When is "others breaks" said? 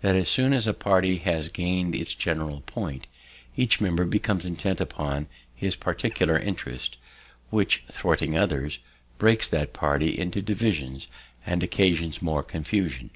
8.36-9.46